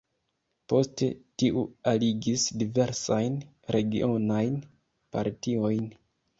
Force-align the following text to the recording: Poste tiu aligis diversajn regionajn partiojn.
Poste 0.71 1.09
tiu 1.43 1.61
aligis 1.91 2.47
diversajn 2.63 3.37
regionajn 3.77 4.59
partiojn. 5.19 5.89